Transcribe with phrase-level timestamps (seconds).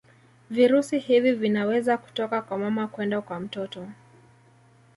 [0.49, 3.87] virusi hivi vinaweza kutoka kwa mama kwenda kwa mtoto